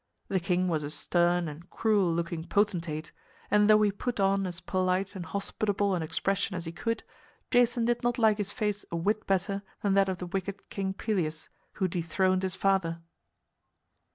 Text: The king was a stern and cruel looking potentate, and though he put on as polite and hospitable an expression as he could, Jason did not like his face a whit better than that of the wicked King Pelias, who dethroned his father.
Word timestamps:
The 0.29 0.39
king 0.39 0.67
was 0.67 0.81
a 0.81 0.89
stern 0.89 1.47
and 1.47 1.69
cruel 1.69 2.11
looking 2.11 2.43
potentate, 2.47 3.11
and 3.51 3.69
though 3.69 3.83
he 3.83 3.91
put 3.91 4.19
on 4.19 4.47
as 4.47 4.59
polite 4.59 5.15
and 5.15 5.23
hospitable 5.23 5.93
an 5.93 6.01
expression 6.01 6.55
as 6.55 6.65
he 6.65 6.71
could, 6.71 7.03
Jason 7.51 7.85
did 7.85 8.01
not 8.01 8.17
like 8.17 8.39
his 8.39 8.51
face 8.51 8.83
a 8.91 8.95
whit 8.95 9.27
better 9.27 9.61
than 9.83 9.93
that 9.93 10.09
of 10.09 10.17
the 10.17 10.25
wicked 10.25 10.71
King 10.71 10.95
Pelias, 10.95 11.49
who 11.73 11.87
dethroned 11.87 12.41
his 12.41 12.55
father. 12.55 13.03